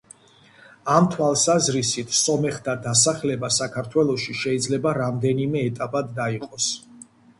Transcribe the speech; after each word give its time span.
ამ 0.93 1.09
თვალსაზრისით, 1.15 2.15
სომეხთა 2.21 2.75
დასახლება 2.87 3.51
საქართველოში 3.57 4.35
შეიძლება 4.41 4.95
რამდენიმე 5.03 5.63
ეტაპად 5.71 6.11
დაიყოს. 6.23 6.73